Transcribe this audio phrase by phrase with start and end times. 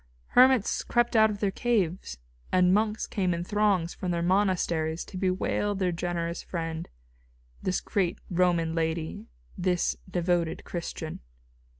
[0.29, 2.17] Hermits crept out of their caves,
[2.51, 6.89] and monks came in throngs from their monasteries to bewail their generous friend,
[7.61, 11.19] this great Roman lady, this devoted Christian.